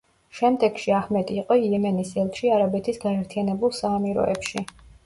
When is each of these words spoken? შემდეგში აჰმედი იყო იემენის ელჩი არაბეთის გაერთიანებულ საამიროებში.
შემდეგში 0.37 0.95
აჰმედი 0.99 1.37
იყო 1.41 1.59
იემენის 1.65 2.15
ელჩი 2.23 2.53
არაბეთის 2.57 3.01
გაერთიანებულ 3.07 3.79
საამიროებში. 3.83 4.69